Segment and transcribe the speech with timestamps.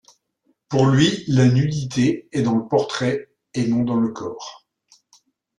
[0.67, 4.65] Pour lui, la nudité est dans le portrait et non dans le corps.